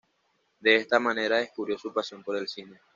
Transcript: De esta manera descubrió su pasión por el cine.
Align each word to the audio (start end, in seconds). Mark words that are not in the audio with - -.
De 0.59 0.77
esta 0.77 0.99
manera 0.99 1.37
descubrió 1.37 1.77
su 1.77 1.93
pasión 1.93 2.23
por 2.23 2.35
el 2.35 2.47
cine. 2.47 2.79